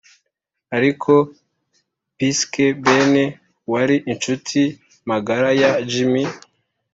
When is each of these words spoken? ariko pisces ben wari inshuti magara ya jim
ariko 0.77 1.11
pisces 2.17 2.75
ben 2.85 3.13
wari 3.71 3.95
inshuti 4.11 4.59
magara 5.09 5.49
ya 5.61 5.71
jim 5.89 6.13